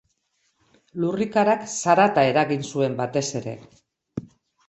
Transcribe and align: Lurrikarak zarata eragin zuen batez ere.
Lurrikarak 1.03 1.67
zarata 1.73 2.23
eragin 2.29 2.65
zuen 2.71 2.95
batez 3.01 3.25
ere. 3.41 3.53